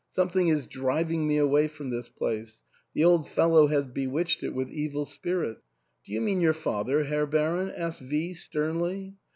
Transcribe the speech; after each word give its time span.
Something 0.11 0.47
is 0.47 0.65
driving 0.65 1.27
me 1.27 1.37
away 1.37 1.67
from 1.67 1.91
this 1.91 2.09
place. 2.09 2.63
The 2.95 3.03
old 3.03 3.29
fellow 3.29 3.67
has 3.67 3.85
bewitched 3.85 4.41
it 4.41 4.49
with 4.49 4.71
evil 4.71 5.05
spirits."" 5.05 5.61
Do 6.07 6.11
you 6.13 6.21
mean 6.21 6.41
your 6.41 6.53
father, 6.53 7.03
Herr 7.03 7.27
Baron?" 7.27 7.69
asked 7.77 7.99
V 7.99 8.33
sternly. 8.33 9.13